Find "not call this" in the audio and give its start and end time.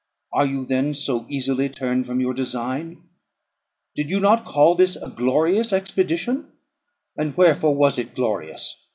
4.19-4.95